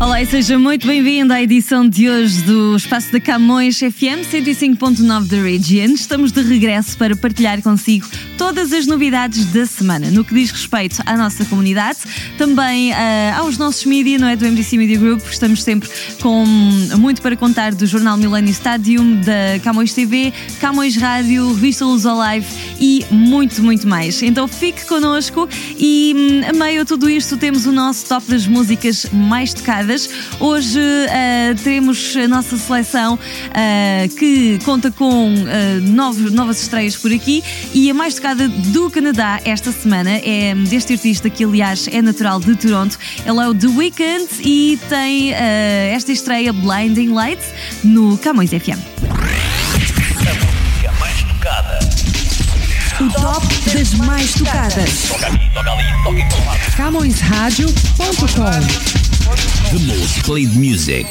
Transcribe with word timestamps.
Olá 0.00 0.22
e 0.22 0.26
seja 0.26 0.56
muito 0.56 0.86
bem-vindo 0.86 1.32
à 1.32 1.42
edição 1.42 1.86
de 1.86 2.08
hoje 2.08 2.42
do 2.42 2.76
Espaço 2.76 3.10
da 3.10 3.18
Camões 3.18 3.78
FM 3.78 4.22
105.9 4.32 5.26
da 5.26 5.42
Region. 5.42 5.92
Estamos 5.92 6.30
de 6.30 6.40
regresso 6.40 6.96
para 6.96 7.16
partilhar 7.16 7.60
consigo 7.62 8.06
todas 8.38 8.72
as 8.72 8.86
novidades 8.86 9.46
da 9.46 9.66
semana 9.66 10.08
no 10.12 10.24
que 10.24 10.32
diz 10.32 10.52
respeito 10.52 11.02
à 11.04 11.16
nossa 11.16 11.44
comunidade, 11.46 11.98
também 12.38 12.92
uh, 12.92 12.94
aos 13.38 13.58
nossos 13.58 13.84
mídias, 13.86 14.20
não 14.20 14.28
é? 14.28 14.36
Do 14.36 14.46
MDC 14.46 14.76
Media 14.78 14.96
Group. 14.96 15.20
Estamos 15.28 15.64
sempre 15.64 15.90
com 16.22 16.46
muito 16.96 17.20
para 17.20 17.36
contar 17.36 17.74
do 17.74 17.84
Jornal 17.84 18.16
Millennium 18.16 18.52
Stadium, 18.52 19.20
da 19.20 19.58
Camões 19.64 19.92
TV, 19.92 20.32
Camões 20.60 20.96
Rádio, 20.96 21.52
Revista 21.54 21.84
Luz 21.84 22.04
Live 22.04 22.46
e 22.78 23.04
muito, 23.10 23.60
muito 23.64 23.88
mais. 23.88 24.22
Então 24.22 24.46
fique 24.46 24.86
connosco 24.86 25.48
e 25.76 26.44
a 26.48 26.52
meio 26.52 26.82
a 26.82 26.84
tudo 26.84 27.10
isto 27.10 27.36
temos 27.36 27.66
o 27.66 27.72
nosso 27.72 28.06
top 28.06 28.30
das 28.30 28.46
músicas 28.46 29.04
mais 29.12 29.52
tocadas 29.52 29.87
Hoje 30.38 30.78
uh, 30.78 31.54
teremos 31.62 32.14
a 32.16 32.28
nossa 32.28 32.58
seleção 32.58 33.14
uh, 33.14 33.18
que 34.16 34.58
conta 34.62 34.90
com 34.90 35.32
uh, 35.32 35.80
novos, 35.80 36.30
novas 36.30 36.60
estreias 36.60 36.94
por 36.94 37.10
aqui 37.10 37.42
e 37.72 37.90
a 37.90 37.94
mais 37.94 38.14
tocada 38.14 38.46
do 38.48 38.90
Canadá 38.90 39.40
esta 39.46 39.72
semana 39.72 40.10
é 40.10 40.54
deste 40.54 40.92
artista 40.92 41.30
que, 41.30 41.42
aliás, 41.42 41.88
é 41.90 42.02
natural 42.02 42.38
de 42.38 42.54
Toronto. 42.54 42.98
Ele 43.24 43.40
é 43.40 43.48
o 43.48 43.54
The 43.54 43.68
Weeknd 43.68 44.28
e 44.40 44.78
tem 44.90 45.32
esta 45.32 46.12
estreia 46.12 46.52
Blinding 46.52 47.14
Lights 47.14 47.46
no 47.82 48.18
Camões 48.18 48.50
FM. 48.50 48.76
A 50.86 50.92
mais 51.00 51.22
tocada. 51.22 51.78
O 53.00 53.08
top 53.10 53.46
das 53.72 53.94
mais 53.94 54.34
tocadas. 54.34 55.08
Toca 55.08 55.26
ali, 55.26 55.50
toca 55.54 55.70
ali, 55.70 55.84
toca 56.04 56.20
em 56.20 56.28
todo 56.28 56.44
lado. 56.44 56.58
CamõesRádio.com 56.76 59.07
The 59.28 59.84
most 59.86 60.24
played 60.24 60.56
music. 60.56 61.06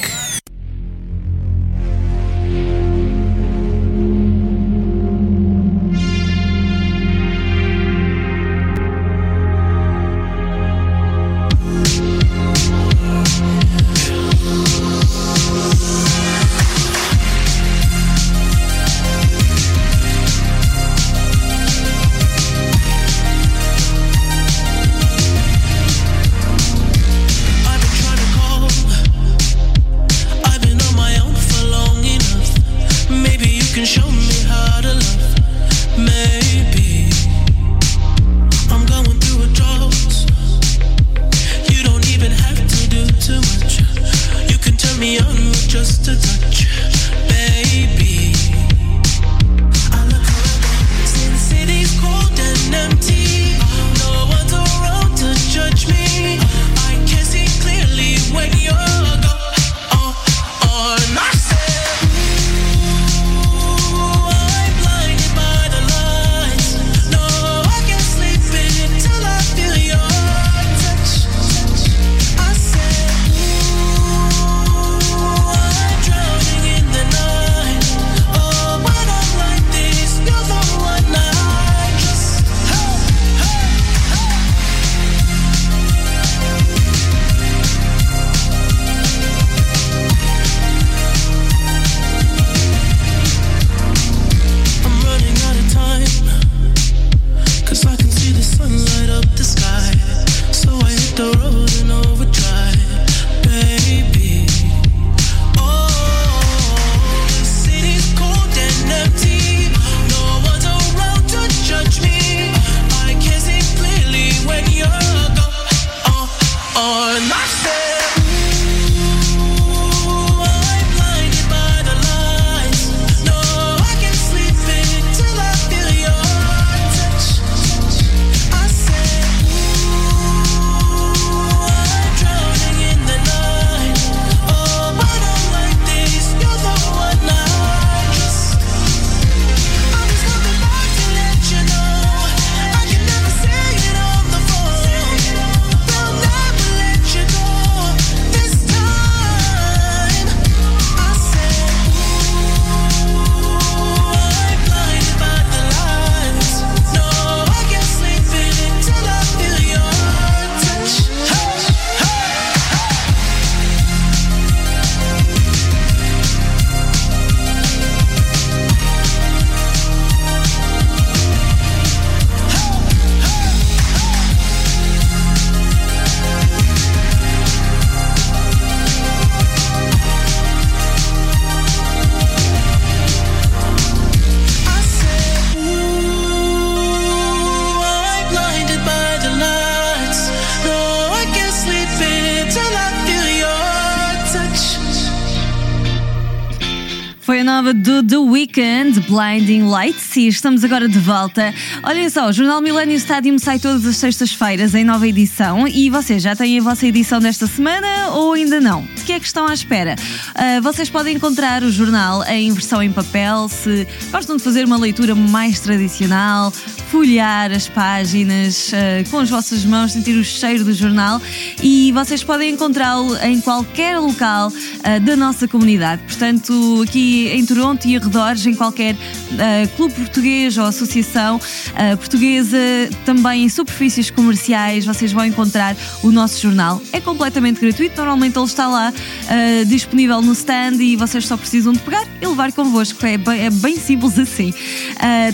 Nova 197.43 197.73
do 197.73 198.03
The 198.03 198.17
Weeknd, 198.17 198.99
Blinding 199.01 199.63
Lights, 199.63 200.15
e 200.15 200.27
estamos 200.27 200.63
agora 200.63 200.87
de 200.87 200.99
volta. 200.99 201.53
Olhem 201.83 202.09
só, 202.09 202.29
o 202.29 202.31
Jornal 202.31 202.61
Millennium 202.61 202.95
Stadium 202.97 203.37
sai 203.37 203.59
todas 203.59 203.85
as 203.85 203.97
sextas-feiras 203.97 204.73
em 204.73 204.83
nova 204.83 205.07
edição 205.07 205.67
e 205.67 205.89
vocês 205.89 206.23
já 206.23 206.35
têm 206.35 206.59
a 206.59 206.61
vossa 206.61 206.85
edição 206.87 207.19
desta 207.19 207.47
semana 207.47 208.11
ou 208.11 208.33
ainda 208.33 208.59
não? 208.59 208.87
De 208.95 209.03
que 209.03 209.13
é 209.13 209.19
que 209.19 209.25
estão 209.25 209.47
à 209.47 209.53
espera? 209.53 209.95
Uh, 210.35 210.61
vocês 210.61 210.89
podem 210.89 211.15
encontrar 211.15 211.63
o 211.63 211.71
jornal 211.71 212.23
em 212.25 212.51
versão 212.51 212.81
em 212.81 212.91
papel 212.91 213.49
se 213.49 213.87
gostam 214.11 214.37
de 214.37 214.43
fazer 214.43 214.65
uma 214.65 214.77
leitura 214.77 215.13
mais 215.15 215.59
tradicional, 215.59 216.51
folhear 216.51 217.51
as 217.51 217.67
páginas 217.67 218.71
uh, 218.71 219.09
com 219.09 219.19
as 219.19 219.29
vossas 219.29 219.65
mãos, 219.65 219.91
sentir 219.91 220.15
o 220.15 220.23
cheiro 220.23 220.63
do 220.63 220.73
jornal 220.73 221.21
e 221.61 221.91
vocês 221.91 222.23
podem 222.23 222.51
encontrá-lo 222.53 223.17
em 223.17 223.41
qualquer 223.41 223.99
local 223.99 224.49
uh, 224.49 224.99
da 225.01 225.15
nossa 225.15 225.47
comunidade. 225.47 226.01
Portanto, 226.03 226.83
aqui 226.87 227.26
em 227.33 227.45
Toronto 227.45 227.87
e 227.87 227.95
arredores, 227.95 228.45
em 228.45 228.53
qualquer 228.53 228.95
uh, 228.95 229.67
clube 229.75 229.93
português 229.93 230.57
ou 230.57 230.65
associação 230.65 231.37
uh, 231.37 231.97
portuguesa, 231.97 232.57
também 233.05 233.43
em 233.43 233.49
superfícies 233.49 234.09
comerciais, 234.09 234.85
vocês 234.85 235.11
vão 235.11 235.25
encontrar 235.25 235.75
o 236.03 236.11
nosso 236.11 236.41
jornal. 236.41 236.81
É 236.91 236.99
completamente 236.99 237.59
gratuito, 237.59 237.95
normalmente 237.97 238.37
ele 238.37 238.45
está 238.45 238.67
lá 238.67 238.91
uh, 238.91 239.65
disponível 239.65 240.21
no 240.21 240.33
stand 240.33 240.77
e 240.81 240.95
vocês 240.95 241.25
só 241.25 241.37
precisam 241.37 241.73
de 241.73 241.79
pegar 241.79 242.05
e 242.21 242.25
levar 242.25 242.51
convosco. 242.51 243.05
É 243.05 243.17
bem, 243.17 243.45
é 243.45 243.49
bem 243.49 243.77
simples 243.77 244.17
assim. 244.19 244.53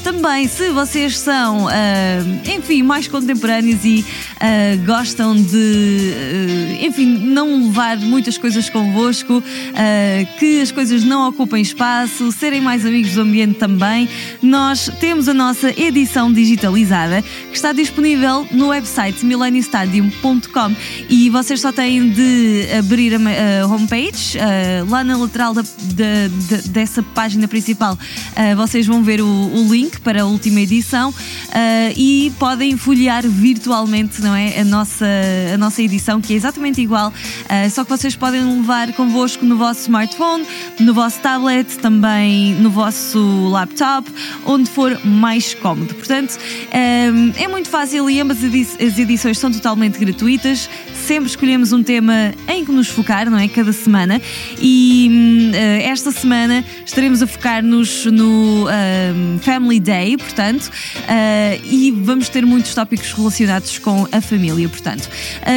também, 0.04 0.48
se 0.48 0.70
vocês 0.72 1.18
são, 1.18 1.68
enfim, 2.46 2.84
mais 2.84 3.08
contemporâneos 3.08 3.84
e 3.86 4.06
gostam 4.86 5.36
de, 5.36 6.78
enfim, 6.82 7.06
não 7.06 7.66
levar 7.66 7.98
muitas 7.98 8.38
coisas 8.38 8.70
convosco, 8.70 9.44
que 10.40 10.62
as 10.62 10.72
coisas 10.72 11.04
não 11.04 11.28
ocupem 11.28 11.62
espaço, 11.62 11.83
serem 12.32 12.62
mais 12.62 12.86
amigos 12.86 13.14
do 13.14 13.22
ambiente 13.22 13.56
também, 13.56 14.08
nós 14.42 14.90
temos 15.00 15.28
a 15.28 15.34
nossa 15.34 15.70
edição 15.80 16.32
digitalizada 16.32 17.22
que 17.22 17.56
está 17.56 17.72
disponível 17.72 18.48
no 18.52 18.68
website 18.68 19.26
millenniumstadium.com 19.26 20.76
e 21.10 21.30
vocês 21.30 21.62
só 21.62 21.72
têm 21.72 22.10
de 22.10 22.68
abrir 22.78 23.14
a, 23.16 23.68
homepage, 23.68 24.38
uh, 24.38 24.90
lá 24.90 25.04
na 25.04 25.18
lateral 25.18 25.54
da, 25.54 25.64
dessa 26.66 27.04
página 27.04 27.48
principal, 27.48 27.94
uh, 27.94 28.56
vocês 28.56 28.86
vão 28.86 29.04
ver 29.04 29.22
o, 29.22 29.26
o, 29.28 29.68
link 29.72 30.00
para 30.02 30.22
a 30.22 30.26
última 30.26 30.62
edição 30.62 31.10
uh, 31.10 31.14
e 31.96 32.32
podem 32.40 32.78
folhear 32.78 33.28
virtualmente 33.28 34.22
não 34.22 34.36
é, 34.36 34.60
a, 34.60 34.64
nossa, 34.64 35.06
a 35.54 35.58
nossa 35.58 35.82
edição, 35.82 36.22
que 36.22 36.34
é 36.34 36.36
exatamente 36.36 36.82
igual, 36.82 37.14
só 37.72 37.84
que 37.84 37.90
vocês 37.90 38.16
podem 38.16 38.42
levar 38.42 38.92
convosco 38.94 39.46
no 39.46 39.58
vosso 39.58 39.82
smartphone, 39.82 40.46
no 40.80 40.94
vosso 40.94 41.20
tablet, 41.20 41.73
também 41.78 42.54
no 42.56 42.70
vosso 42.70 43.50
laptop, 43.50 44.10
onde 44.46 44.70
for 44.70 45.00
mais 45.06 45.54
cómodo. 45.54 45.94
Portanto, 45.94 46.38
ehm, 46.72 47.32
é 47.38 47.48
muito 47.48 47.70
fácil 47.70 48.10
e 48.10 48.20
ambas 48.20 48.38
as 48.44 49.00
edições 49.00 49.38
são 49.38 49.52
totalmente 49.52 49.98
gratuitas. 49.98 50.70
Sempre 51.06 51.30
escolhemos 51.30 51.74
um 51.74 51.84
tema 51.84 52.34
em 52.48 52.64
que 52.64 52.72
nos 52.72 52.88
focar, 52.88 53.30
não 53.30 53.38
é? 53.38 53.48
Cada 53.48 53.74
semana. 53.74 54.22
E 54.62 55.52
uh, 55.54 55.90
esta 55.90 56.12
semana 56.12 56.64
estaremos 56.86 57.22
a 57.22 57.28
focar-nos 57.28 58.06
no 58.06 58.66
uh, 58.66 59.40
Family 59.42 59.80
Day, 59.80 60.18
portanto, 60.18 60.68
uh, 60.68 61.66
e 61.66 61.92
vamos 61.92 62.30
ter 62.30 62.46
muitos 62.46 62.74
tópicos 62.74 63.12
relacionados 63.12 63.78
com 63.80 64.08
a 64.12 64.22
família, 64.22 64.68
portanto. 64.70 65.10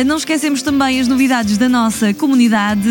não 0.04 0.16
esquecemos 0.16 0.62
também 0.62 1.00
as 1.00 1.08
novidades 1.08 1.56
da 1.56 1.68
nossa 1.68 2.12
comunidade, 2.14 2.88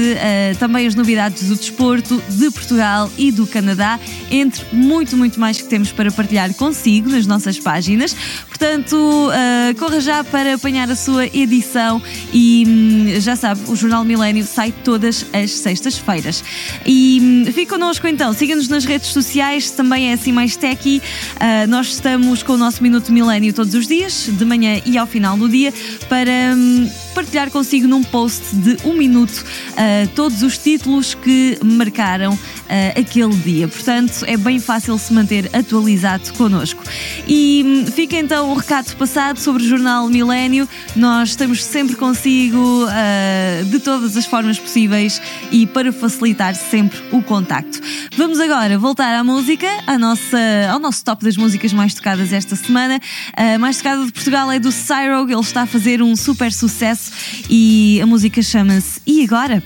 também 0.60 0.88
as 0.88 0.96
novidades 0.96 1.48
do 1.50 1.56
desporto 1.56 2.22
de 2.30 2.50
Portugal 2.52 3.10
e 3.18 3.32
do 3.32 3.48
Canadá, 3.48 4.00
entre 4.30 4.64
muito, 4.74 5.16
muito 5.16 5.40
mais 5.40 5.62
que 5.62 5.68
temos 5.68 5.92
para 5.92 6.12
partilhar 6.12 6.54
consigo 6.54 7.10
nas 7.10 7.26
nossas 7.26 7.60
páginas. 7.60 8.16
Portanto, 8.48 9.30
corra 9.78 10.00
já 10.00 10.24
para 10.24 10.56
apanhar 10.56 10.90
a 10.90 10.96
sua 10.96 11.26
edição 11.28 12.02
e 12.34 12.64
hum, 12.68 13.20
já 13.20 13.36
sabe, 13.36 13.62
o 13.68 13.76
Jornal 13.76 14.04
Milênio 14.04 14.46
sai 14.46 14.74
todas 14.84 15.26
as 15.34 15.52
sextas-feiras. 15.52 16.44
E 16.86 17.20
hum, 17.22 17.52
fique 17.52 17.68
connosco 17.68 18.08
então, 18.08 18.34
siga-nos 18.34 18.68
nas 18.68 18.86
redes 18.86 19.10
sociais, 19.10 19.72
também 19.72 20.10
é 20.10 20.14
assim 20.14 20.32
mais 20.32 20.56
techy. 20.56 21.02
Uh, 21.36 21.68
nós 21.68 21.88
estamos 21.88 22.44
com 22.44 22.54
o 22.54 22.58
nosso 22.58 22.82
Minuto 22.82 23.12
Milênio 23.12 23.54
todos 23.54 23.74
os 23.74 23.88
dias, 23.88 24.30
de 24.32 24.46
manhã 24.46 24.82
e 24.86 24.98
ao 24.98 25.08
final 25.08 25.38
do 25.38 25.50
dia, 25.50 25.74
para 26.08 26.56
hum, 26.56 26.90
partilhar 27.14 27.50
consigo 27.50 27.88
num 27.88 28.04
post 28.04 28.56
de 28.56 28.78
um 28.86 28.94
minuto 28.94 29.44
uh, 29.72 30.08
todos 30.16 30.44
os 30.44 30.58
títulos 30.58 31.14
que 31.14 31.58
marcaram 31.64 32.38
uh, 32.66 33.00
aquele 33.00 33.36
dia. 33.36 33.68
Portanto, 33.68 34.24
é 34.26 34.38
bem 34.38 34.60
fácil 34.60 34.98
se 34.98 35.14
manter 35.14 35.50
atualizado 35.54 36.34
connosco. 36.34 36.84
E 37.28 37.86
fica 37.94 38.16
então 38.16 38.52
o 38.52 38.56
recado 38.56 38.96
passado 38.96 39.40
sobre 39.40 39.64
o 39.64 39.68
Jornal 39.68 40.08
Milênio. 40.08 40.68
Nós 40.96 41.30
estamos 41.30 41.64
sempre 41.64 41.96
consigo 41.96 42.86
uh, 42.86 43.66
de 43.66 43.80
todas 43.80 44.16
as 44.16 44.26
formas 44.26 44.58
possíveis 44.58 45.22
e 45.52 45.68
para 45.68 45.92
facilitar 45.92 46.56
sempre 46.56 47.00
o 47.12 47.22
contacto. 47.22 47.80
Vamos 48.16 48.40
agora 48.40 48.78
voltar 48.78 49.14
à 49.14 49.24
música, 49.24 49.68
à 49.86 49.98
nossa, 49.98 50.38
ao 50.72 50.80
nosso 50.80 51.04
top 51.04 51.24
das 51.24 51.38
músicas 51.38 51.74
mais 51.74 51.94
tocadas 51.94 52.32
esta 52.32 52.56
semana. 52.56 53.00
A 53.36 53.58
mais 53.58 53.78
tocada 53.78 54.06
de 54.06 54.12
Portugal 54.12 54.52
é 54.52 54.60
do 54.60 54.72
Cyro, 54.72 55.30
ele 55.30 55.40
está 55.42 55.64
a 55.64 55.66
fazer 55.66 56.02
um 56.02 56.16
super 56.16 56.52
sucesso 56.52 57.12
e 57.50 58.00
a 58.02 58.06
música 58.06 58.42
chama-se 58.42 59.02
E 59.06 59.26
Agora? 59.26 59.64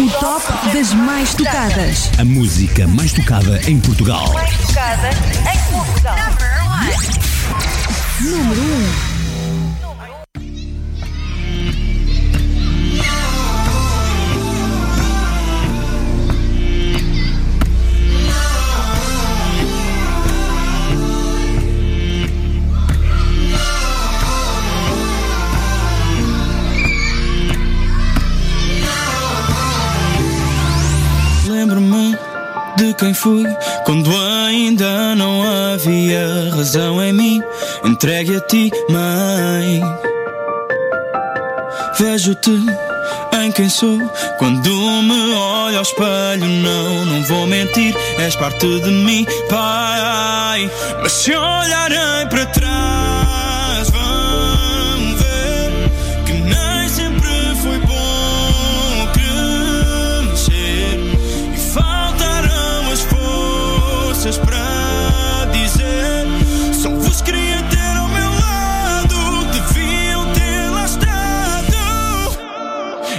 O 0.00 0.10
top 0.18 0.44
das 0.72 0.92
mais 0.92 1.34
tocadas. 1.34 2.10
A 2.18 2.24
música 2.24 2.86
mais 2.88 3.12
tocada 3.12 3.60
em 3.68 3.78
Portugal. 3.78 4.32
Mais 4.32 4.56
tocada 4.56 5.10
em 5.10 5.72
Portugal. 5.72 6.16
Número 8.20 8.60
1. 8.60 9.13
Quem 32.94 33.12
fui 33.14 33.44
quando 33.84 34.10
ainda 34.46 35.14
não 35.14 35.42
havia 35.42 36.50
razão 36.54 37.02
em 37.02 37.12
mim. 37.12 37.42
Entregue 37.84 38.36
a 38.36 38.40
ti, 38.40 38.70
mãe. 38.88 39.82
Vejo-te 41.98 42.50
em 43.42 43.52
quem 43.52 43.68
sou 43.68 43.98
quando 44.38 44.70
me 45.02 45.34
olho 45.34 45.76
ao 45.76 45.82
espelho. 45.82 46.46
Não, 46.46 47.04
não 47.04 47.22
vou 47.24 47.46
mentir, 47.46 47.94
és 48.18 48.34
parte 48.36 48.66
de 48.80 48.90
mim, 48.90 49.26
pai. 49.48 50.70
Mas 51.02 51.12
se 51.12 51.32
olharem 51.34 52.28
para 52.28 52.46
trás, 52.46 53.13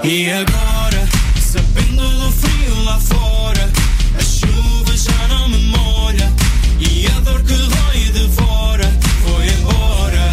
E 0.07 0.29
agora, 0.29 1.09
sabendo 1.39 2.07
do 2.07 2.31
frio 2.31 2.83
lá 2.83 2.99
fora, 2.99 3.71
a 4.15 4.23
chuva 4.23 4.95
já 4.95 5.27
não 5.27 5.49
me 5.49 5.57
molha 5.57 6.31
e 6.79 7.07
a 7.07 7.19
dor 7.21 7.41
que 7.41 7.55
dói 7.55 8.05
e 8.05 8.11
devora 8.11 8.93
foi 9.23 9.47
embora. 9.47 10.31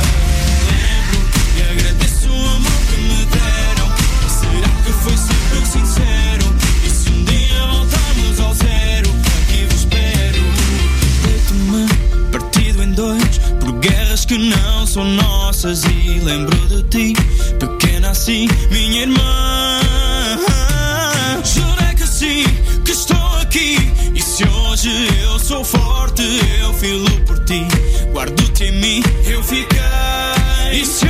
Lembro 0.68 1.26
e 1.56 1.62
agradeço 1.62 2.28
o 2.28 2.50
amor 2.50 2.82
que 2.90 3.00
me 3.00 3.24
deram. 3.24 3.88
Será 4.28 4.68
que 4.84 4.92
foi 4.92 5.16
sempre 5.16 5.66
sincero? 5.66 6.54
E 6.84 6.90
se 6.90 7.08
um 7.08 7.24
dia 7.24 7.66
voltarmos 7.66 8.40
ao 8.40 8.52
zero, 8.52 9.10
aqui 9.40 9.64
vos 9.70 9.80
espero. 9.80 10.42
Deito-me 11.22 12.28
partido 12.30 12.82
em 12.82 12.92
dois 12.92 13.38
por 13.58 13.72
guerras 13.78 14.26
que 14.26 14.36
não 14.36 14.86
são 14.86 15.04
nossas 15.04 15.84
e 15.84 16.20
lembro 16.22 16.58
de 16.68 16.82
ti, 16.90 17.14
minha 18.30 19.02
irmã. 19.02 19.80
Jurei 21.44 21.94
que 21.94 22.06
sim, 22.06 22.44
que 22.84 22.92
estou 22.92 23.16
aqui. 23.40 23.76
E 24.14 24.22
se 24.22 24.44
hoje 24.44 24.90
eu 25.22 25.38
sou 25.40 25.64
forte, 25.64 26.22
eu 26.60 26.72
filo 26.74 27.10
por 27.22 27.44
ti. 27.44 27.66
Guardo-te 28.12 28.64
em 28.64 28.72
mim, 28.72 29.02
eu 29.26 29.42
fiquei. 29.42 29.80
E 30.72 30.86
se 30.86 31.06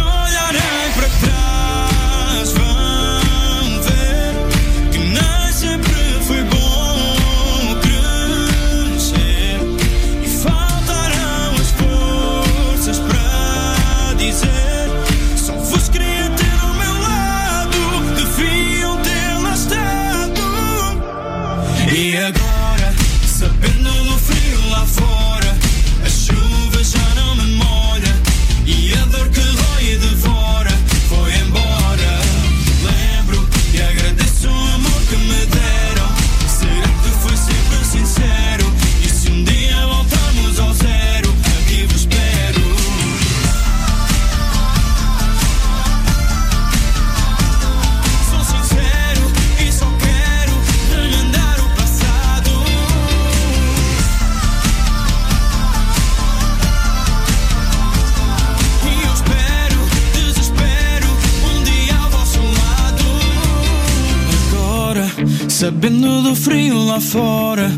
fora, 67.03 67.71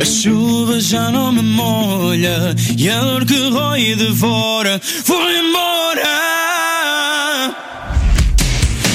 a 0.00 0.04
chuva 0.04 0.80
já 0.80 1.10
não 1.10 1.30
me 1.32 1.42
molha 1.42 2.54
e 2.76 2.88
a 2.88 3.00
dor 3.00 3.24
que 3.26 3.50
rói 3.50 3.92
e 3.92 3.96
devora 3.96 4.80
foi 4.82 5.38
embora. 5.38 6.08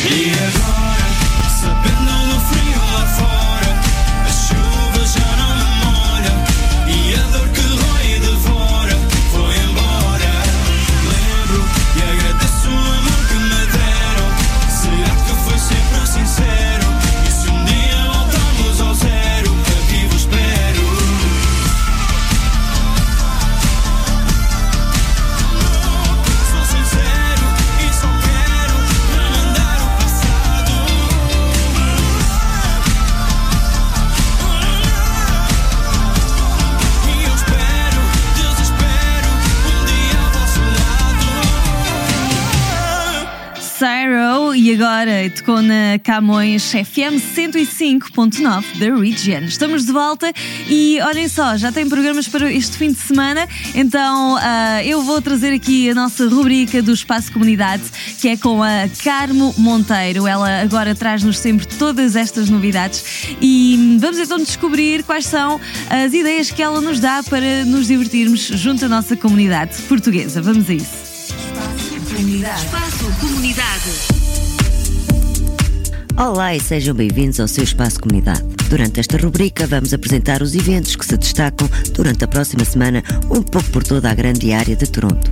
E 0.09 0.54
agora 45.35 45.41
tocou 45.41 45.61
na 45.61 45.99
Camões 46.03 46.71
FM 46.71 47.19
105.9 47.35 48.77
da 48.77 48.95
Region. 48.95 49.45
Estamos 49.45 49.85
de 49.85 49.91
volta 49.91 50.31
e 50.67 50.99
olhem 51.01 51.27
só, 51.27 51.57
já 51.57 51.71
tem 51.71 51.87
programas 51.87 52.27
para 52.27 52.51
este 52.51 52.77
fim 52.77 52.91
de 52.91 52.99
semana, 52.99 53.47
então 53.73 54.37
ah, 54.37 54.83
eu 54.83 55.01
vou 55.01 55.21
trazer 55.21 55.53
aqui 55.53 55.89
a 55.89 55.95
nossa 55.95 56.27
rubrica 56.27 56.81
do 56.81 56.93
Espaço 56.93 57.31
Comunidade, 57.31 57.83
que 58.19 58.29
é 58.29 58.37
com 58.37 58.61
a 58.63 58.87
Carmo 59.03 59.53
Monteiro. 59.57 60.27
Ela 60.27 60.61
agora 60.61 60.95
traz-nos 60.95 61.37
sempre 61.37 61.65
todas 61.65 62.15
estas 62.15 62.49
novidades 62.49 63.03
e 63.41 63.97
vamos 63.99 64.19
então 64.19 64.37
descobrir 64.37 65.03
quais 65.03 65.25
são 65.25 65.59
as 65.89 66.13
ideias 66.13 66.51
que 66.51 66.61
ela 66.61 66.81
nos 66.81 66.99
dá 66.99 67.23
para 67.23 67.65
nos 67.65 67.87
divertirmos 67.87 68.41
junto 68.41 68.85
à 68.85 68.89
nossa 68.89 69.15
comunidade 69.15 69.81
portuguesa. 69.83 70.41
Vamos 70.41 70.69
a 70.69 70.73
isso. 70.73 71.05
Espaço 72.55 73.05
Comunidade. 73.19 74.24
Olá 76.17 76.55
e 76.55 76.61
sejam 76.61 76.95
bem-vindos 76.95 77.41
ao 77.41 77.47
seu 77.47 77.65
Espaço 77.65 77.99
Comunidade. 77.99 78.54
Durante 78.69 78.99
esta 78.99 79.17
rubrica 79.17 79.65
vamos 79.67 79.93
apresentar 79.93 80.41
os 80.41 80.55
eventos 80.55 80.95
que 80.95 81.05
se 81.05 81.15
destacam 81.17 81.69
durante 81.93 82.23
a 82.23 82.27
próxima 82.27 82.65
semana 82.65 83.03
um 83.29 83.41
pouco 83.41 83.69
por 83.69 83.83
toda 83.83 84.09
a 84.09 84.13
grande 84.13 84.53
área 84.53 84.75
de 84.75 84.87
Toronto. 84.87 85.31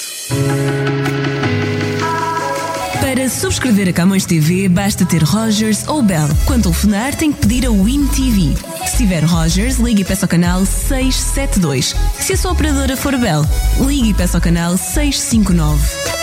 Para 3.01 3.27
subscrever 3.27 3.89
a 3.89 3.93
Camões 3.93 4.27
TV, 4.27 4.69
basta 4.69 5.03
ter 5.03 5.23
Rogers 5.23 5.87
ou 5.87 6.03
Bell. 6.03 6.29
Quando 6.45 6.63
telefonar, 6.65 7.15
tem 7.15 7.33
que 7.33 7.39
pedir 7.39 7.65
a 7.65 7.71
Win 7.71 8.05
TV. 8.05 8.53
Se 8.85 8.97
tiver 8.97 9.23
Rogers, 9.23 9.77
ligue 9.79 10.03
e 10.03 10.05
peça 10.05 10.25
ao 10.25 10.29
canal 10.29 10.63
672. 10.63 11.95
Se 12.19 12.33
a 12.33 12.37
sua 12.37 12.51
operadora 12.51 12.95
for 12.95 13.17
Bell, 13.17 13.43
ligue 13.79 14.11
e 14.11 14.13
peça 14.13 14.37
ao 14.37 14.41
canal 14.41 14.77
659. 14.77 16.22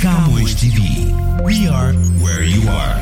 Camões 0.00 0.54
TV. 0.54 0.80
We 1.42 1.66
are 1.66 1.92
where 2.22 2.44
you 2.44 2.62
are. 2.70 2.96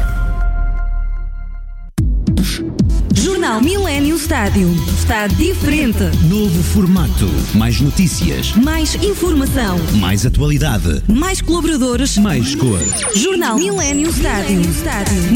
Jornal 3.12 3.61
Millennium 3.61 4.17
Stádio. 4.19 4.75
Está 4.99 5.26
diferente. 5.26 6.05
Novo 6.26 6.62
formato. 6.62 7.29
Mais 7.55 7.83
notícias. 7.83 8.55
Mais 8.55 8.95
informação. 8.95 9.79
Mais 10.00 10.25
atualidade. 10.25 11.03
Mais 11.07 11.43
colaboradores. 11.43 12.17
Mais 12.17 12.55
cor. 12.55 12.81
Jornal 13.15 13.59
Millennium 13.59 14.11
Stádio. 14.11 14.62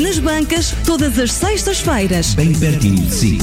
Nas 0.01 0.19
bancas, 0.19 0.75
todas 0.87 1.19
as 1.19 1.31
sextas-feiras. 1.31 2.33
Bem 2.33 2.55
pertinho 2.55 3.03
de 3.03 3.15
si. 3.15 3.39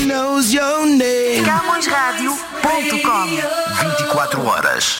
knows 0.06 0.52
your 0.52 0.86
name. 0.86 1.44
CamõesRádio.com 1.44 2.82
24 2.82 3.61
horas. 4.42 4.98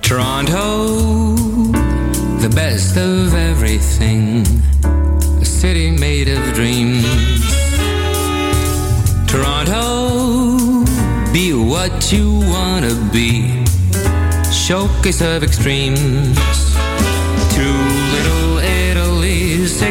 Toronto, 0.00 1.34
the 2.40 2.50
best 2.54 2.96
of 2.96 3.34
everything. 3.34 4.46
A 5.40 5.44
city 5.44 5.90
made 5.90 6.28
of 6.28 6.42
dreams. 6.54 7.04
Toronto, 9.26 10.84
be 11.32 11.54
what 11.54 12.12
you 12.12 12.40
wanna 12.54 12.94
be. 13.12 13.64
Showcase 14.52 15.22
of 15.22 15.42
extremes. 15.42 16.61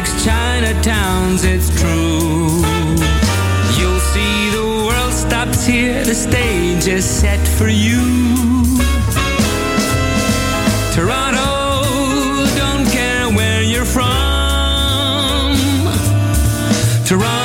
Six 0.05 0.25
Chinatowns, 0.25 1.43
it's 1.43 1.69
true. 1.79 2.61
You'll 3.77 3.99
see 3.99 4.49
the 4.51 4.85
world 4.87 5.13
stops 5.13 5.65
here, 5.65 6.03
the 6.03 6.15
stage 6.15 6.87
is 6.87 7.05
set 7.05 7.45
for 7.57 7.67
you. 7.67 8.01
Toronto, 10.93 12.45
don't 12.57 12.87
care 12.91 13.29
where 13.29 13.61
you're 13.63 13.85
from. 13.85 14.07
Toronto, 17.05 17.40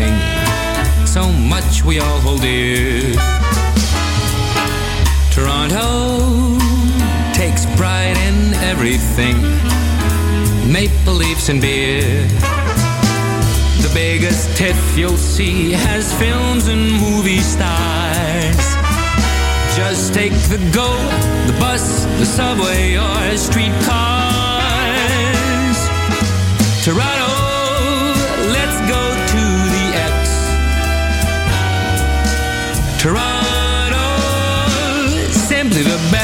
everything. 0.00 1.06
So 1.06 1.32
much 1.32 1.84
we 1.84 1.98
all 1.98 2.20
hold 2.20 2.40
dear. 2.42 3.12
Toronto 5.30 6.58
takes 7.32 7.66
pride 7.76 8.16
in 8.28 8.54
everything 8.54 9.36
maple 10.70 11.14
leaves 11.14 11.48
and 11.48 11.60
beer. 11.60 12.26
The 13.82 13.90
biggest 13.94 14.56
tiff 14.56 14.96
you'll 14.96 15.16
see 15.16 15.72
has 15.72 16.12
films 16.18 16.68
and 16.68 16.92
movie 16.92 17.40
stars. 17.40 18.76
Just 19.74 20.12
take 20.14 20.32
the 20.48 20.58
go, 20.72 20.90
the 21.46 21.56
bus, 21.58 22.04
the 22.18 22.26
subway, 22.26 22.96
or 22.96 23.36
streetcars. 23.36 23.80
Toronto, 26.84 27.19
The. 35.82 36.10
a 36.10 36.19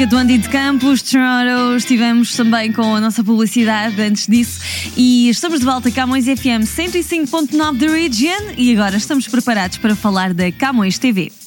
música 0.00 0.06
do 0.06 0.16
Andy 0.16 0.38
de 0.38 0.48
Campos, 0.48 1.02
Toronto. 1.02 1.76
Estivemos 1.76 2.34
também 2.34 2.72
com 2.72 2.94
a 2.94 3.00
nossa 3.00 3.22
publicidade 3.22 4.00
antes 4.00 4.26
disso. 4.26 4.60
E 4.96 5.28
estamos 5.28 5.60
de 5.60 5.66
volta 5.66 5.88
a 5.88 5.92
Camões 5.92 6.24
FM 6.24 6.64
105.9 6.64 7.76
da 7.76 7.86
Region. 7.86 8.54
E 8.56 8.72
agora 8.74 8.96
estamos 8.96 9.28
preparados 9.28 9.76
para 9.78 9.94
falar 9.94 10.32
da 10.32 10.50
Camões 10.52 10.98
TV. 10.98 11.39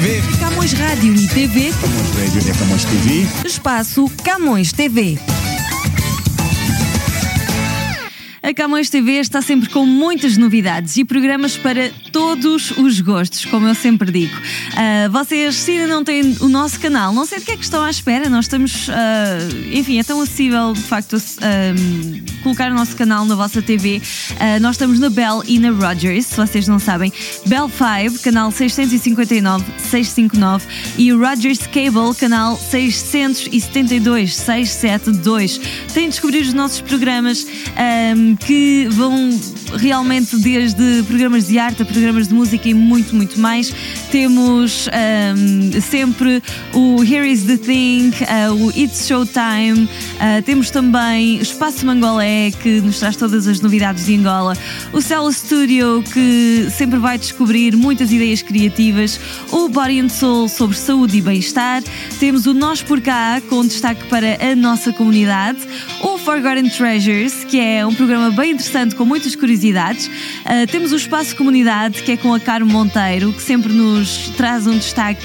TV. 0.00 0.22
Camões 0.40 0.72
Rádio 0.72 1.14
e 1.14 1.28
TV, 1.28 1.70
Camões 1.78 2.10
Radio 2.16 2.40
e 2.40 2.58
Camões 2.58 2.84
TV. 2.86 3.46
espaço 3.46 4.10
Camões 4.24 4.72
TV. 4.72 5.18
A 8.42 8.54
Camões 8.54 8.88
TV 8.88 9.12
está 9.20 9.42
sempre 9.42 9.68
com 9.68 9.84
muitas 9.84 10.38
novidades 10.38 10.96
e 10.96 11.04
programas 11.04 11.58
para 11.58 11.90
todos 12.20 12.70
os 12.72 13.00
gostos, 13.00 13.46
como 13.46 13.66
eu 13.66 13.74
sempre 13.74 14.12
digo. 14.12 14.36
Ah, 14.76 15.08
vocês, 15.08 15.54
se 15.54 15.70
ainda 15.72 15.86
não 15.86 16.04
têm 16.04 16.36
o 16.40 16.48
nosso 16.48 16.78
canal, 16.78 17.14
não 17.14 17.24
sei 17.24 17.38
de 17.38 17.46
que 17.46 17.52
é 17.52 17.56
que 17.56 17.64
estão 17.64 17.82
à 17.82 17.88
espera, 17.88 18.28
nós 18.28 18.44
estamos, 18.44 18.90
ah, 18.90 19.38
enfim, 19.72 19.98
é 19.98 20.04
tão 20.04 20.20
acessível 20.20 20.74
de 20.74 20.82
facto 20.82 21.16
ah, 21.16 21.72
colocar 22.42 22.70
o 22.70 22.74
nosso 22.74 22.94
canal 22.94 23.24
na 23.24 23.34
vossa 23.34 23.62
TV. 23.62 24.02
Ah, 24.38 24.60
nós 24.60 24.72
estamos 24.72 24.98
na 24.98 25.08
Bell 25.08 25.42
e 25.46 25.58
na 25.58 25.70
Rogers, 25.70 26.26
se 26.26 26.36
vocês 26.36 26.68
não 26.68 26.78
sabem. 26.78 27.10
Bell 27.46 27.70
5, 27.70 28.22
canal 28.22 28.52
659, 28.52 29.64
659 29.78 30.66
e 30.98 31.12
Rogers 31.12 31.60
Cable, 31.68 32.14
canal 32.18 32.58
672, 32.58 34.36
672. 34.36 35.58
Têm 35.94 36.04
de 36.04 36.10
descobrir 36.10 36.42
os 36.42 36.52
nossos 36.52 36.82
programas 36.82 37.46
ahm, 37.78 38.36
que 38.36 38.88
vão 38.90 39.30
realmente 39.76 40.36
desde 40.36 41.02
programas 41.04 41.46
de 41.46 41.58
arte 41.58 41.82
a 41.82 41.84
programas 41.84 42.09
de 42.12 42.34
música 42.34 42.68
e 42.68 42.74
muito, 42.74 43.14
muito 43.14 43.38
mais. 43.38 43.72
Temos 44.10 44.88
ahm, 44.88 45.80
sempre 45.80 46.42
o 46.74 47.02
Here 47.02 47.30
is 47.30 47.44
the 47.44 47.56
Thing, 47.56 48.12
ah, 48.28 48.52
o 48.52 48.70
It's 48.70 49.06
Showtime, 49.06 49.88
ah, 50.18 50.42
temos 50.44 50.70
também 50.70 51.36
Espaço 51.40 51.86
Mangolé, 51.86 52.50
que 52.50 52.80
nos 52.80 52.98
traz 52.98 53.16
todas 53.16 53.46
as 53.46 53.60
novidades 53.60 54.06
de 54.06 54.16
Angola, 54.16 54.56
o 54.92 55.00
Cell 55.00 55.30
Studio, 55.32 56.02
que 56.12 56.68
sempre 56.76 56.98
vai 56.98 57.16
descobrir 57.16 57.76
muitas 57.76 58.12
ideias 58.12 58.42
criativas, 58.42 59.20
o 59.50 59.68
Body 59.68 60.00
and 60.00 60.08
Soul 60.08 60.48
sobre 60.48 60.76
saúde 60.76 61.18
e 61.18 61.20
bem-estar, 61.20 61.82
temos 62.18 62.46
o 62.46 62.54
Nós 62.54 62.82
por 62.82 63.00
Cá, 63.00 63.40
com 63.48 63.64
destaque 63.64 64.04
para 64.06 64.38
a 64.44 64.56
nossa 64.56 64.92
comunidade, 64.92 65.58
o 66.02 66.18
Forgotten 66.18 66.68
Treasures, 66.68 67.44
que 67.44 67.58
é 67.58 67.86
um 67.86 67.94
programa 67.94 68.30
bem 68.30 68.52
interessante 68.52 68.94
com 68.94 69.04
muitas 69.04 69.34
curiosidades, 69.36 70.10
Ah, 70.44 70.66
temos 70.66 70.92
o 70.92 70.96
Espaço 70.96 71.36
Comunidade, 71.36 71.89
que 71.98 72.12
é 72.12 72.16
com 72.16 72.32
a 72.32 72.38
Caro 72.38 72.66
Monteiro, 72.66 73.32
que 73.32 73.42
sempre 73.42 73.72
nos 73.72 74.28
traz 74.36 74.66
um 74.66 74.76
destaque 74.78 75.24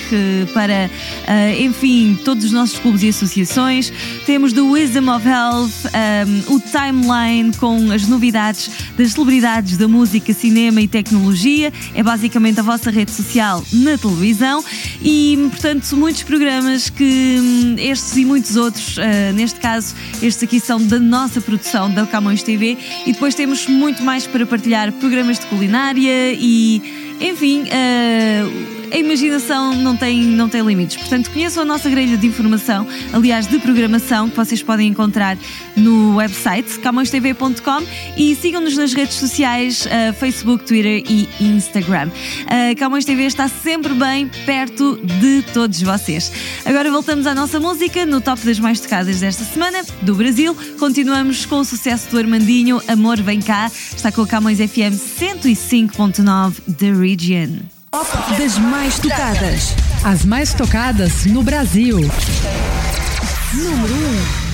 para, 0.53 0.89
ah, 1.27 1.51
enfim, 1.59 2.17
todos 2.23 2.45
os 2.45 2.51
nossos 2.51 2.79
clubes 2.79 3.03
e 3.03 3.09
associações. 3.09 3.91
Temos 4.25 4.53
do 4.53 4.71
Wisdom 4.71 5.15
of 5.15 5.27
Health, 5.27 5.71
um, 6.49 6.55
o 6.55 6.59
Timeline 6.59 7.53
com 7.57 7.91
as 7.91 8.07
novidades 8.07 8.69
das 8.97 9.11
celebridades 9.11 9.77
da 9.77 9.87
música, 9.87 10.33
cinema 10.33 10.81
e 10.81 10.87
tecnologia. 10.87 11.71
É 11.93 12.01
basicamente 12.01 12.59
a 12.59 12.63
vossa 12.63 12.89
rede 12.89 13.11
social 13.11 13.63
na 13.71 13.97
televisão 13.97 14.63
e, 15.01 15.37
portanto, 15.51 15.95
muitos 15.95 16.23
programas 16.23 16.89
que 16.89 17.37
hum, 17.39 17.75
estes 17.77 18.17
e 18.17 18.25
muitos 18.25 18.55
outros, 18.55 18.97
ah, 18.97 19.31
neste 19.33 19.59
caso, 19.59 19.93
estes 20.21 20.43
aqui 20.43 20.59
são 20.59 20.81
da 20.81 20.99
nossa 20.99 21.39
produção 21.41 21.91
da 21.91 22.05
Camões 22.05 22.41
TV 22.41 22.77
e 23.05 23.11
depois 23.11 23.35
temos 23.35 23.67
muito 23.67 24.03
mais 24.03 24.25
para 24.25 24.45
partilhar 24.45 24.91
programas 24.93 25.37
de 25.37 25.45
culinária 25.47 26.33
e, 26.33 26.54
enfim. 27.21 27.65
ah, 27.71 28.84
a 28.95 28.97
imaginação 28.97 29.75
não 29.75 29.97
tem, 29.97 30.21
não 30.23 30.47
tem 30.47 30.65
limites. 30.65 30.95
Portanto, 30.95 31.29
conheçam 31.29 31.63
a 31.63 31.65
nossa 31.65 31.89
grelha 31.89 32.15
de 32.15 32.25
informação, 32.25 32.87
aliás, 33.11 33.45
de 33.45 33.59
programação, 33.59 34.29
que 34.29 34.37
vocês 34.37 34.63
podem 34.63 34.87
encontrar 34.87 35.37
no 35.75 36.15
website 36.15 36.79
camõestv.com 36.79 37.83
e 38.15 38.33
sigam-nos 38.37 38.77
nas 38.77 38.93
redes 38.93 39.15
sociais, 39.15 39.85
uh, 39.85 40.13
Facebook, 40.13 40.63
Twitter 40.63 41.03
e 41.09 41.27
Instagram. 41.41 42.07
Uh, 42.07 42.73
Camões 42.77 43.03
TV 43.03 43.23
está 43.23 43.49
sempre 43.49 43.93
bem 43.93 44.29
perto 44.45 44.97
de 45.03 45.43
todos 45.53 45.81
vocês. 45.81 46.31
Agora 46.63 46.89
voltamos 46.89 47.27
à 47.27 47.35
nossa 47.35 47.59
música, 47.59 48.05
no 48.05 48.21
top 48.21 48.45
das 48.45 48.59
mais 48.59 48.79
tocadas 48.79 49.19
desta 49.19 49.43
semana, 49.43 49.83
do 50.03 50.15
Brasil. 50.15 50.55
Continuamos 50.79 51.45
com 51.45 51.59
o 51.59 51.65
sucesso 51.65 52.09
do 52.11 52.17
Armandinho, 52.17 52.81
Amor 52.87 53.21
Vem 53.21 53.41
Cá. 53.41 53.69
Está 53.93 54.09
com 54.09 54.21
a 54.21 54.27
Camões 54.27 54.59
FM 54.59 54.95
105.9 55.19 56.61
The 56.77 56.93
Region. 56.93 57.74
Das 58.37 58.57
mais 58.57 58.99
tocadas. 58.99 59.73
As 60.03 60.25
mais 60.25 60.53
tocadas 60.53 61.25
no 61.25 61.41
Brasil. 61.41 61.97
Hoje 61.97 63.67
o 63.67 64.44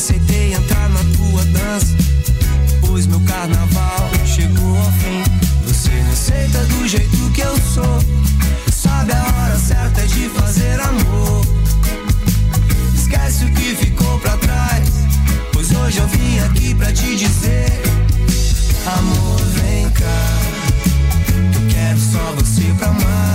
aceitei 0.00 0.54
entrar 0.54 0.88
na 0.88 1.00
tua 1.14 1.44
dança. 1.44 1.94
Pois 2.80 3.06
meu 3.06 3.20
carnaval 3.20 4.10
chegou 4.24 4.78
ao 4.78 4.92
fim. 4.92 5.22
Você 5.66 5.90
me 5.90 6.10
aceita 6.10 6.64
do 6.64 6.88
jeito 6.88 7.30
que 7.34 7.42
eu 7.42 7.54
sou. 7.74 8.02
Sabe 8.72 9.12
a 9.12 9.22
hora 9.22 9.58
certa 9.58 10.06
de 10.06 10.30
fazer 10.30 10.80
amor. 10.80 11.44
Esquece 12.94 13.44
o 13.44 13.52
que 13.52 13.76
ficou 13.76 14.18
pra 14.20 14.38
trás. 14.38 14.88
Pois 15.52 15.70
hoje 15.70 15.98
eu 15.98 16.08
vim 16.08 16.38
aqui 16.38 16.74
pra 16.74 16.90
te 16.90 17.16
dizer: 17.16 17.82
Amor, 18.86 19.38
vem 19.60 19.90
cá. 19.90 20.38
Eu 21.54 21.68
quero 21.68 22.00
só 22.00 22.32
você 22.38 22.72
pra 22.78 22.88
amar. 22.88 23.29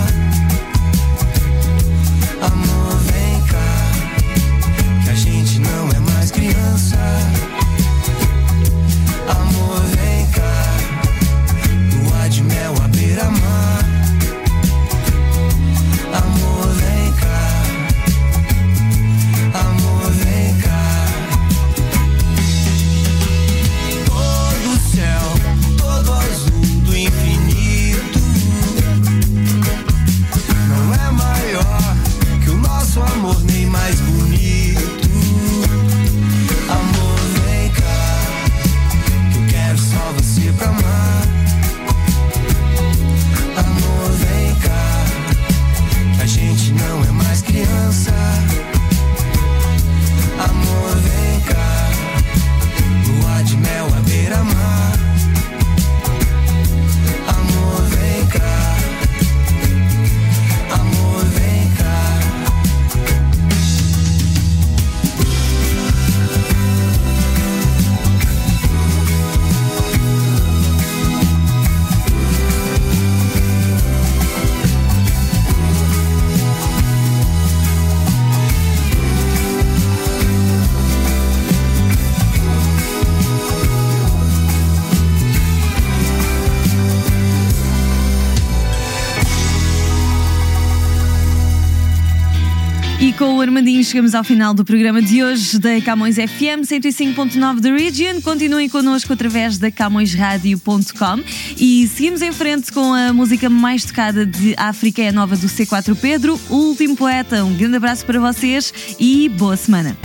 Com 93.17 93.37
o 93.37 93.41
Armandinho 93.41 93.83
chegamos 93.83 94.13
ao 94.13 94.23
final 94.23 94.53
do 94.53 94.65
programa 94.65 95.01
de 95.01 95.23
hoje 95.23 95.57
da 95.57 95.79
Camões 95.81 96.15
FM 96.15 96.63
105.9 96.63 97.59
da 97.61 97.69
Region. 97.71 98.21
Continuem 98.21 98.67
connosco 98.67 99.13
através 99.13 99.57
da 99.57 99.71
camõesradio.com 99.71 101.23
e 101.57 101.87
seguimos 101.87 102.21
em 102.21 102.33
frente 102.33 102.71
com 102.73 102.93
a 102.93 103.13
música 103.13 103.49
mais 103.49 103.85
tocada 103.85 104.25
de 104.25 104.53
África, 104.57 105.01
é 105.01 105.09
a 105.09 105.11
nova 105.13 105.37
do 105.37 105.47
C4 105.47 105.95
Pedro, 105.95 106.39
o 106.49 106.55
último 106.55 106.95
poeta. 106.95 107.43
Um 107.45 107.53
grande 107.53 107.77
abraço 107.77 108.05
para 108.05 108.19
vocês 108.19 108.73
e 108.99 109.29
boa 109.29 109.55
semana. 109.55 109.95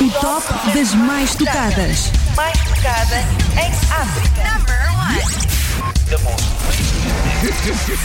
O 0.00 0.10
top 0.20 0.46
das 0.72 0.94
mais 0.94 1.34
tocadas. 1.34 2.12
Mais 2.36 2.58
tocada 2.60 3.24
em 3.54 3.72
África. 3.90 4.36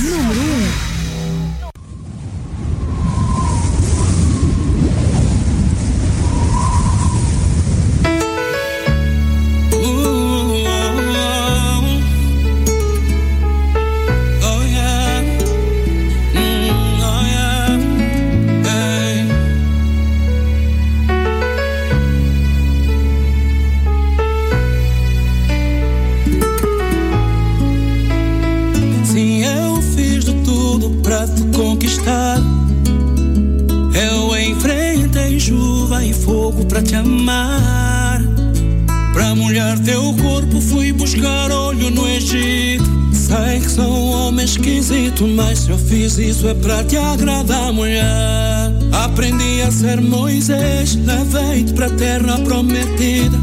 Número 0.01 0.41
1. 0.87 0.90
Conquistar. 31.91 32.37
Eu 33.93 34.37
enfrentei 34.37 35.39
chuva 35.39 36.05
e 36.05 36.13
fogo 36.13 36.65
pra 36.65 36.81
te 36.81 36.95
amar. 36.95 38.21
Pra 39.13 39.35
molhar 39.35 39.77
teu 39.79 40.13
corpo 40.21 40.61
fui 40.61 40.93
buscar 40.93 41.51
olho 41.51 41.89
no 41.89 42.07
Egito. 42.07 42.89
Sei 43.11 43.59
que 43.59 43.69
sou 43.69 43.85
um 43.85 44.11
homem 44.11 44.45
esquisito, 44.45 45.27
mas 45.27 45.59
se 45.59 45.69
eu 45.69 45.77
fiz 45.77 46.17
isso 46.17 46.47
é 46.47 46.53
pra 46.53 46.83
te 46.83 46.97
agradar, 46.97 47.73
mulher. 47.73 48.03
Aprendi 48.91 49.61
a 49.61 49.71
ser 49.71 50.01
Moisés, 50.01 50.95
levei-te 50.95 51.73
pra 51.73 51.89
terra 51.89 52.39
prometida. 52.39 53.37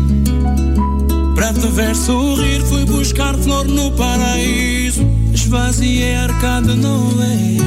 Pra 1.35 1.53
te 1.53 1.67
ver 1.69 1.95
sorrir, 1.95 2.63
fui 2.63 2.85
buscar 2.85 3.35
flor 3.37 3.67
no 3.67 3.91
paraíso. 3.93 5.07
Esvaziei 5.33 6.15
a 6.15 6.25
arca 6.25 6.61
de 6.61 6.75
Noé 6.75 7.59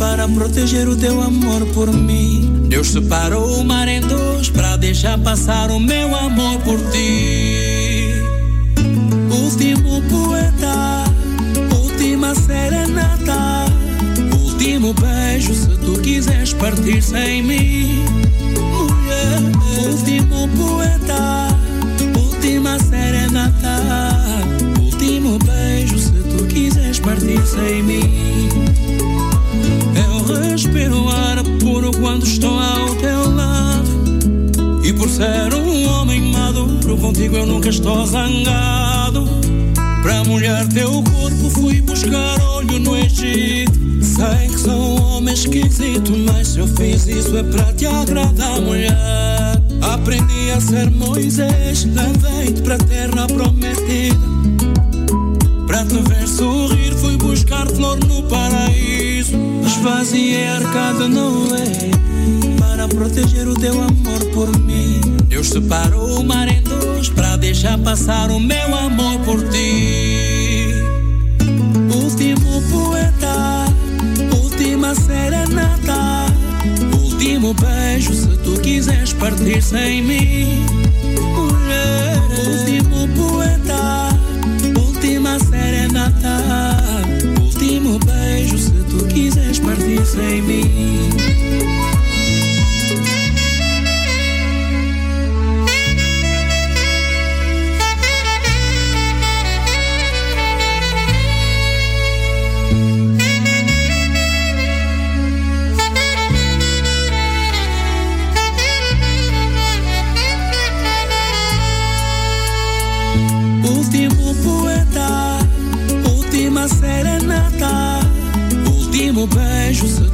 para 0.00 0.26
proteger 0.26 0.88
o 0.88 0.96
teu 0.96 1.20
amor 1.20 1.66
por 1.74 1.92
mim. 1.92 2.64
Deus 2.68 2.88
separou 2.88 3.60
o 3.60 3.64
mar 3.64 3.86
em 3.86 4.00
dois 4.00 4.48
para 4.48 4.74
deixar 4.76 5.18
passar 5.18 5.70
o 5.70 5.78
meu 5.78 6.16
amor 6.16 6.58
por 6.60 6.80
ti. 6.90 8.14
Último 9.30 10.00
poeta, 10.08 11.04
última 11.82 12.34
serenata, 12.34 13.66
último 14.42 14.94
beijo 14.94 15.54
se 15.54 15.76
tu 15.84 16.00
quiseres 16.00 16.54
partir 16.54 17.02
sem 17.02 17.42
mim. 17.42 18.02
Mulher, 18.56 19.86
último 19.86 20.48
poeta, 20.56 21.48
última 22.18 22.78
serenata, 22.78 23.82
último 24.80 25.38
beijo 25.40 25.98
se 25.98 26.10
tu 26.10 26.46
quiseres 26.46 26.98
partir 27.00 27.46
sem 27.46 27.82
mim. 27.82 28.29
Contigo 37.10 37.36
eu 37.36 37.46
nunca 37.46 37.68
estou 37.68 38.06
zangado. 38.06 39.28
Pra 40.02 40.22
molhar 40.24 40.66
teu 40.68 41.02
corpo 41.02 41.50
fui 41.50 41.80
buscar 41.80 42.40
olho 42.42 42.78
no 42.78 42.96
Egito. 42.96 43.72
Sei 44.00 44.48
que 44.48 44.58
sou 44.60 44.72
um 44.72 45.16
homem 45.16 45.34
esquisito, 45.34 46.12
mas 46.26 46.48
se 46.48 46.60
eu 46.60 46.68
fiz 46.68 47.06
isso 47.08 47.36
é 47.36 47.42
pra 47.42 47.72
te 47.72 47.86
agradar, 47.86 48.60
mulher. 48.60 48.94
Aprendi 49.82 50.52
a 50.52 50.60
ser 50.60 50.90
Moisés, 50.90 51.84
levei-te 51.84 52.62
pra 52.62 52.78
terra 52.78 53.26
prometida. 53.26 54.20
Pra 55.66 55.84
te 55.84 56.00
ver 56.08 56.28
sorrir, 56.28 56.94
fui 56.94 57.16
buscar 57.16 57.66
flor 57.66 57.98
no 58.06 58.22
paraíso. 58.24 59.36
Esvaziei 59.66 60.46
a 60.46 60.56
arca 60.56 60.92
de 60.98 61.08
Noé 61.08 61.90
para 62.58 62.86
proteger 62.88 63.48
o 63.48 63.54
teu 63.54 63.74
amor 63.74 64.24
por 64.32 64.58
mim. 64.60 65.00
Deus 65.26 65.48
separou 65.48 66.20
o 66.20 66.24
mar 66.24 66.48
em 66.48 66.62
dois 66.62 66.70
para 66.70 66.79
deixar 67.50 67.76
passar 67.78 68.30
o 68.30 68.38
meu 68.38 68.74
amor 68.76 69.18
por 69.24 69.42
ti. 69.48 70.68
Último 71.92 72.62
poeta, 72.70 73.64
última 74.40 74.94
serenata, 74.94 76.26
último 77.02 77.52
beijo 77.54 78.14
se 78.14 78.36
tu 78.44 78.52
quiseres 78.60 79.12
partir 79.14 79.60
sem 79.60 80.00
mim. 80.00 80.64
Mulher, 81.34 82.22
último 82.46 83.08
poeta, 83.16 84.10
última 84.86 85.36
serenata, 85.40 86.36
último 87.40 87.98
beijo 87.98 88.58
se 88.58 88.70
tu 88.70 89.04
quiseres 89.06 89.58
partir 89.58 90.06
sem 90.06 90.40
mim. 90.42 91.49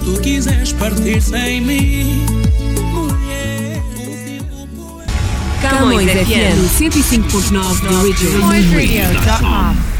Tu 0.07 0.21
quiseres 0.21 0.73
partir 0.73 1.21
sem 1.21 1.61
mim. 1.61 2.25
Mulher. 2.92 3.83
Camões 5.61 6.09
FM 6.09 6.59
105.9 6.79 7.83
da 7.83 8.03
Region. 8.03 8.40
CamõesRadio.com. 8.40 9.95